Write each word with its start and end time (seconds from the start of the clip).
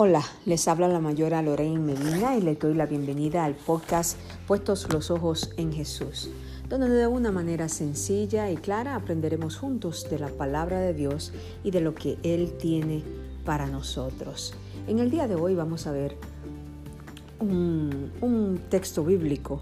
Hola, 0.00 0.22
les 0.46 0.68
habla 0.68 0.86
la 0.86 1.00
mayora 1.00 1.42
Lorraine 1.42 1.80
Medina 1.80 2.36
y 2.36 2.40
les 2.40 2.56
doy 2.56 2.72
la 2.72 2.86
bienvenida 2.86 3.44
al 3.44 3.56
podcast 3.56 4.16
Puestos 4.46 4.86
los 4.92 5.10
Ojos 5.10 5.50
en 5.56 5.72
Jesús, 5.72 6.30
donde 6.68 6.88
de 6.88 7.08
una 7.08 7.32
manera 7.32 7.68
sencilla 7.68 8.48
y 8.48 8.56
clara 8.58 8.94
aprenderemos 8.94 9.56
juntos 9.56 10.06
de 10.08 10.20
la 10.20 10.28
palabra 10.28 10.78
de 10.78 10.94
Dios 10.94 11.32
y 11.64 11.72
de 11.72 11.80
lo 11.80 11.96
que 11.96 12.16
Él 12.22 12.52
tiene 12.58 13.02
para 13.44 13.66
nosotros. 13.66 14.54
En 14.86 15.00
el 15.00 15.10
día 15.10 15.26
de 15.26 15.34
hoy 15.34 15.56
vamos 15.56 15.88
a 15.88 15.90
ver 15.90 16.16
un, 17.40 18.60
texto 18.70 19.04
bíblico 19.04 19.60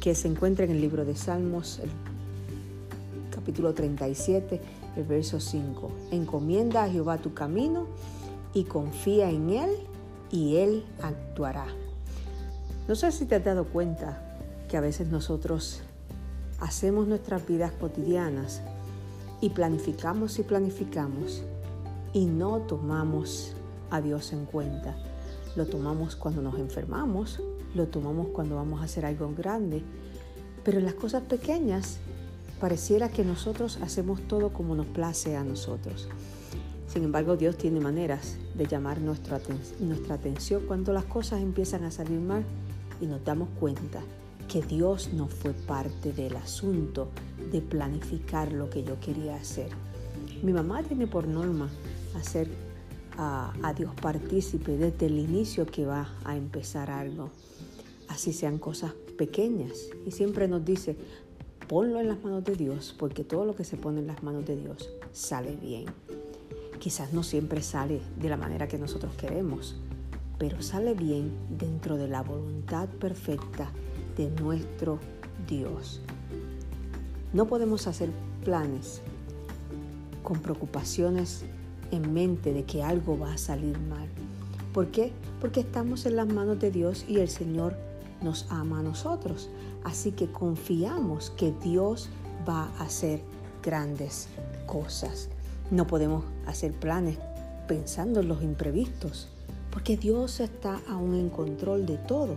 que 0.00 0.16
se 0.16 0.26
encuentra 0.26 0.64
en 0.64 0.72
el 0.72 0.80
libro 0.80 1.04
de 1.04 1.14
Salmos, 1.14 1.78
el 1.78 1.90
capítulo 3.30 3.72
37, 3.72 4.60
el 4.96 5.04
verso 5.04 5.38
5. 5.38 5.92
Encomienda 6.10 6.82
a 6.82 6.90
Jehová 6.90 7.18
tu 7.18 7.34
camino 7.34 7.86
y 8.54 8.64
confía 8.64 9.30
en 9.30 9.50
Él 9.50 9.70
y 10.30 10.56
Él 10.56 10.84
actuará. 11.02 11.66
No 12.88 12.94
sé 12.94 13.10
si 13.12 13.26
te 13.26 13.34
has 13.34 13.44
dado 13.44 13.64
cuenta 13.64 14.22
que 14.68 14.76
a 14.76 14.80
veces 14.80 15.08
nosotros 15.08 15.82
hacemos 16.60 17.06
nuestras 17.06 17.46
vidas 17.46 17.72
cotidianas 17.72 18.62
y 19.40 19.50
planificamos 19.50 20.38
y 20.38 20.42
planificamos 20.42 21.42
y 22.12 22.26
no 22.26 22.60
tomamos 22.60 23.54
a 23.90 24.00
Dios 24.00 24.32
en 24.32 24.46
cuenta. 24.46 24.96
Lo 25.54 25.66
tomamos 25.66 26.16
cuando 26.16 26.42
nos 26.42 26.58
enfermamos, 26.58 27.40
lo 27.74 27.86
tomamos 27.88 28.28
cuando 28.28 28.56
vamos 28.56 28.80
a 28.80 28.84
hacer 28.84 29.04
algo 29.04 29.32
grande, 29.36 29.82
pero 30.64 30.78
en 30.78 30.84
las 30.84 30.94
cosas 30.94 31.22
pequeñas 31.22 31.98
pareciera 32.60 33.10
que 33.10 33.24
nosotros 33.24 33.78
hacemos 33.82 34.20
todo 34.28 34.52
como 34.52 34.74
nos 34.74 34.86
place 34.86 35.36
a 35.36 35.44
nosotros. 35.44 36.08
Sin 36.96 37.04
embargo, 37.04 37.36
Dios 37.36 37.58
tiene 37.58 37.78
maneras 37.78 38.38
de 38.54 38.66
llamar 38.66 39.02
nuestra, 39.02 39.38
nuestra 39.80 40.14
atención 40.14 40.62
cuando 40.66 40.94
las 40.94 41.04
cosas 41.04 41.42
empiezan 41.42 41.84
a 41.84 41.90
salir 41.90 42.18
mal 42.18 42.42
y 43.02 43.06
nos 43.06 43.22
damos 43.22 43.50
cuenta 43.60 44.00
que 44.48 44.62
Dios 44.62 45.12
no 45.12 45.28
fue 45.28 45.52
parte 45.52 46.14
del 46.14 46.36
asunto 46.36 47.10
de 47.52 47.60
planificar 47.60 48.50
lo 48.50 48.70
que 48.70 48.82
yo 48.82 48.98
quería 48.98 49.36
hacer. 49.36 49.68
Mi 50.42 50.54
mamá 50.54 50.82
tiene 50.84 51.06
por 51.06 51.28
norma 51.28 51.68
hacer 52.14 52.48
a, 53.18 53.52
a, 53.62 53.74
Dios 53.74 53.92
partícipe 54.00 54.78
desde 54.78 55.04
el 55.04 55.18
inicio 55.18 55.66
que 55.66 55.84
va 55.84 56.08
a 56.24 56.34
empezar 56.34 56.90
algo. 56.90 57.28
Así 58.08 58.32
sean 58.32 58.56
cosas 58.56 58.94
pequeñas. 59.18 59.90
Y 60.06 60.12
siempre 60.12 60.48
nos 60.48 60.64
dice, 60.64 60.96
ponlo 61.68 62.00
en 62.00 62.08
las 62.08 62.24
manos 62.24 62.42
de 62.42 62.56
Dios, 62.56 62.96
porque 62.98 63.22
todo 63.22 63.44
lo 63.44 63.54
que 63.54 63.64
se 63.64 63.76
pone 63.76 64.00
en 64.00 64.06
las 64.06 64.22
manos 64.22 64.46
de 64.46 64.56
Dios 64.56 64.88
sale 65.12 65.56
bien. 65.56 65.84
Quizás 66.78 67.12
no 67.12 67.22
siempre 67.22 67.62
sale 67.62 68.00
de 68.20 68.28
la 68.28 68.36
manera 68.36 68.68
que 68.68 68.78
nosotros 68.78 69.14
queremos, 69.16 69.76
pero 70.38 70.62
sale 70.62 70.94
bien 70.94 71.32
dentro 71.58 71.96
de 71.96 72.08
la 72.08 72.22
voluntad 72.22 72.88
perfecta 72.88 73.70
de 74.16 74.30
nuestro 74.30 74.98
Dios. 75.48 76.00
No 77.32 77.46
podemos 77.46 77.86
hacer 77.86 78.10
planes 78.44 79.00
con 80.22 80.40
preocupaciones 80.40 81.44
en 81.90 82.12
mente 82.12 82.52
de 82.52 82.64
que 82.64 82.82
algo 82.82 83.18
va 83.18 83.34
a 83.34 83.38
salir 83.38 83.78
mal. 83.78 84.08
¿Por 84.72 84.90
qué? 84.90 85.12
Porque 85.40 85.60
estamos 85.60 86.04
en 86.06 86.16
las 86.16 86.26
manos 86.26 86.60
de 86.60 86.70
Dios 86.70 87.04
y 87.08 87.18
el 87.18 87.28
Señor 87.28 87.76
nos 88.22 88.46
ama 88.50 88.80
a 88.80 88.82
nosotros. 88.82 89.48
Así 89.84 90.12
que 90.12 90.30
confiamos 90.30 91.30
que 91.30 91.52
Dios 91.62 92.08
va 92.48 92.68
a 92.78 92.84
hacer 92.84 93.22
grandes 93.62 94.28
cosas. 94.66 95.30
No 95.70 95.86
podemos 95.86 96.24
hacer 96.46 96.72
planes 96.72 97.18
pensando 97.66 98.20
en 98.20 98.28
los 98.28 98.42
imprevistos, 98.42 99.28
porque 99.72 99.96
Dios 99.96 100.38
está 100.38 100.80
aún 100.88 101.16
en 101.16 101.28
control 101.28 101.86
de 101.86 101.96
todo 101.96 102.36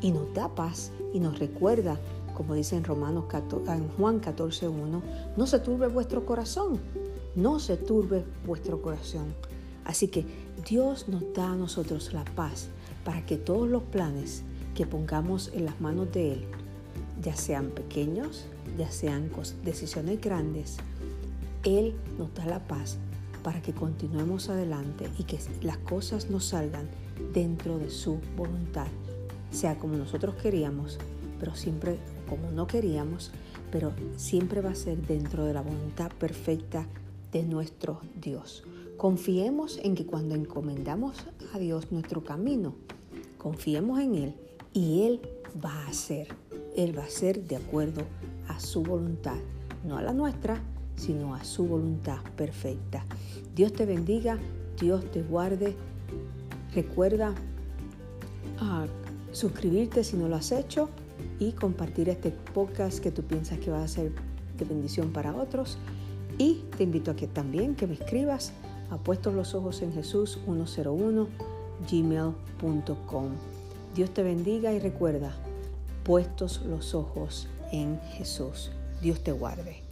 y 0.00 0.12
nos 0.12 0.32
da 0.34 0.48
paz 0.54 0.92
y 1.12 1.18
nos 1.18 1.40
recuerda, 1.40 1.98
como 2.36 2.54
dice 2.54 2.76
en 2.76 2.84
Romanos 2.84 3.24
en 3.66 3.88
Juan 3.88 4.20
14:1, 4.20 5.02
no 5.36 5.46
se 5.46 5.58
turbe 5.58 5.88
vuestro 5.88 6.24
corazón, 6.24 6.78
no 7.34 7.58
se 7.58 7.76
turbe 7.76 8.24
vuestro 8.46 8.80
corazón. 8.80 9.34
Así 9.84 10.06
que 10.08 10.24
Dios 10.68 11.08
nos 11.08 11.32
da 11.34 11.50
a 11.50 11.56
nosotros 11.56 12.12
la 12.12 12.24
paz 12.24 12.68
para 13.04 13.26
que 13.26 13.36
todos 13.36 13.68
los 13.68 13.82
planes 13.82 14.42
que 14.76 14.86
pongamos 14.86 15.50
en 15.54 15.64
las 15.64 15.80
manos 15.80 16.12
de 16.12 16.34
Él, 16.34 16.44
ya 17.20 17.34
sean 17.34 17.70
pequeños, 17.70 18.46
ya 18.78 18.90
sean 18.90 19.30
decisiones 19.64 20.20
grandes, 20.20 20.76
él 21.64 21.94
nos 22.18 22.32
da 22.34 22.46
la 22.46 22.66
paz 22.66 22.98
para 23.42 23.62
que 23.62 23.72
continuemos 23.72 24.48
adelante 24.48 25.08
y 25.18 25.24
que 25.24 25.38
las 25.62 25.78
cosas 25.78 26.30
nos 26.30 26.46
salgan 26.46 26.88
dentro 27.32 27.78
de 27.78 27.90
su 27.90 28.18
voluntad, 28.36 28.86
sea 29.50 29.78
como 29.78 29.96
nosotros 29.96 30.34
queríamos, 30.36 30.98
pero 31.38 31.54
siempre 31.54 31.98
como 32.28 32.50
no 32.50 32.66
queríamos, 32.66 33.32
pero 33.72 33.92
siempre 34.16 34.60
va 34.60 34.70
a 34.70 34.74
ser 34.74 34.98
dentro 35.06 35.44
de 35.44 35.54
la 35.54 35.62
voluntad 35.62 36.10
perfecta 36.12 36.86
de 37.32 37.44
nuestro 37.44 38.00
Dios. 38.20 38.64
Confiemos 38.96 39.80
en 39.82 39.94
que 39.94 40.04
cuando 40.04 40.34
encomendamos 40.34 41.24
a 41.54 41.58
Dios 41.58 41.90
nuestro 41.90 42.22
camino, 42.22 42.74
confiemos 43.38 44.00
en 44.00 44.14
Él 44.14 44.34
y 44.72 45.02
Él 45.04 45.20
va 45.64 45.72
a 45.72 45.88
hacer. 45.88 46.28
Él 46.76 46.96
va 46.96 47.04
a 47.04 47.08
ser 47.08 47.42
de 47.44 47.56
acuerdo 47.56 48.02
a 48.48 48.60
su 48.60 48.82
voluntad, 48.82 49.38
no 49.84 49.96
a 49.96 50.02
la 50.02 50.12
nuestra, 50.12 50.62
sino 51.00 51.34
a 51.34 51.44
su 51.44 51.66
voluntad 51.66 52.18
perfecta. 52.36 53.04
Dios 53.54 53.72
te 53.72 53.86
bendiga, 53.86 54.38
Dios 54.78 55.10
te 55.10 55.22
guarde. 55.22 55.74
Recuerda 56.74 57.34
ah, 58.58 58.86
suscribirte 59.32 60.04
si 60.04 60.16
no 60.16 60.28
lo 60.28 60.36
has 60.36 60.52
hecho 60.52 60.90
y 61.38 61.52
compartir 61.52 62.08
este 62.08 62.30
podcast 62.30 62.98
que 62.98 63.10
tú 63.10 63.22
piensas 63.22 63.58
que 63.58 63.70
va 63.70 63.82
a 63.82 63.88
ser 63.88 64.12
de 64.58 64.64
bendición 64.64 65.10
para 65.10 65.34
otros. 65.34 65.78
Y 66.38 66.64
te 66.76 66.84
invito 66.84 67.10
a 67.10 67.16
que 67.16 67.26
también 67.26 67.74
que 67.74 67.86
me 67.86 67.94
escribas 67.94 68.52
a 68.90 68.98
puestos 68.98 69.34
los 69.34 69.54
ojos 69.54 69.82
en 69.82 69.92
Jesús 69.92 70.38
101 70.44 71.28
gmail.com. 71.90 73.30
Dios 73.94 74.10
te 74.10 74.22
bendiga 74.22 74.72
y 74.72 74.78
recuerda, 74.78 75.34
puestos 76.04 76.62
los 76.66 76.94
ojos 76.94 77.48
en 77.72 78.00
Jesús. 78.12 78.70
Dios 79.00 79.22
te 79.22 79.32
guarde. 79.32 79.82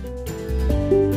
Thank 0.00 0.92
you 0.92 1.07